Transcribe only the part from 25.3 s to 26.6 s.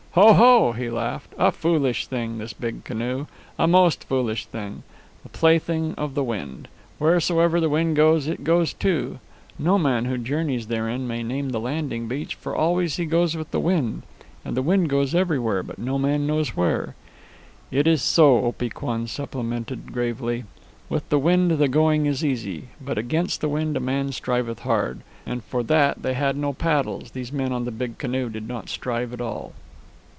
for that they had no